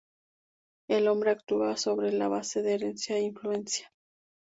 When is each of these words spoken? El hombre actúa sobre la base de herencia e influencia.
El 0.87 1.07
hombre 1.07 1.29
actúa 1.29 1.77
sobre 1.77 2.11
la 2.11 2.27
base 2.27 2.63
de 2.63 2.73
herencia 2.73 3.17
e 3.17 3.21
influencia. 3.21 3.93